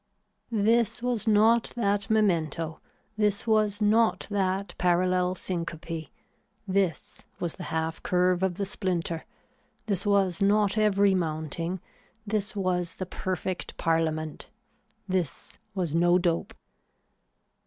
[0.51, 2.79] This was not that memento,
[3.19, 6.07] this was not that parallel syncope,
[6.67, 9.27] this was the half curve of the splinter,
[9.85, 11.79] this was not every mounting,
[12.25, 14.49] this was the perfect parliament,
[15.07, 16.55] this was no dope.